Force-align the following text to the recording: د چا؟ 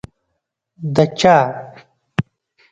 د 0.93 0.97
چا؟ 1.19 1.35